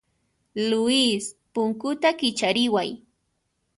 Luis, 0.69 1.23
punkuta 1.53 2.09
kichariway. 2.19 2.89